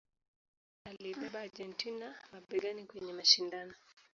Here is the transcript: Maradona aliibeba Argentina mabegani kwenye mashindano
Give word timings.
Maradona 0.03 0.89
aliibeba 0.99 1.39
Argentina 1.41 2.07
mabegani 2.33 2.85
kwenye 2.85 3.13
mashindano 3.13 3.73